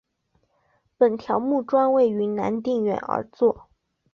[0.97, 3.67] 本条目专为云南定远而作。